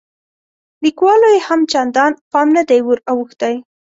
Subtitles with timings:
[0.83, 3.55] لیکوالو یې هم چندان پام نه دی وراوښتی.